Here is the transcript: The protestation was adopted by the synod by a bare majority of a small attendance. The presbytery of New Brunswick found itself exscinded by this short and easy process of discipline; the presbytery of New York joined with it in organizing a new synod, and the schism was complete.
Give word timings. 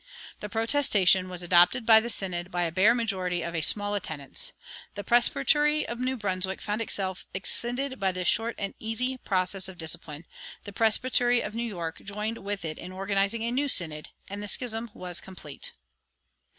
The 0.39 0.49
protestation 0.49 1.29
was 1.29 1.43
adopted 1.43 1.85
by 1.85 1.99
the 1.99 2.09
synod 2.09 2.49
by 2.49 2.63
a 2.63 2.71
bare 2.71 2.95
majority 2.95 3.43
of 3.43 3.53
a 3.53 3.61
small 3.61 3.93
attendance. 3.93 4.51
The 4.95 5.03
presbytery 5.03 5.87
of 5.87 5.99
New 5.99 6.17
Brunswick 6.17 6.59
found 6.59 6.81
itself 6.81 7.27
exscinded 7.35 7.99
by 7.99 8.11
this 8.11 8.27
short 8.27 8.55
and 8.57 8.73
easy 8.79 9.17
process 9.17 9.67
of 9.67 9.77
discipline; 9.77 10.25
the 10.63 10.73
presbytery 10.73 11.41
of 11.41 11.53
New 11.53 11.61
York 11.67 11.99
joined 12.01 12.39
with 12.39 12.65
it 12.65 12.79
in 12.79 12.91
organizing 12.91 13.43
a 13.43 13.51
new 13.51 13.67
synod, 13.67 14.09
and 14.27 14.41
the 14.41 14.47
schism 14.47 14.89
was 14.95 15.21
complete. 15.21 15.71